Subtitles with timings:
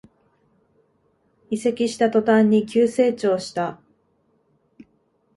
[1.51, 3.79] 移籍した途端に急成長した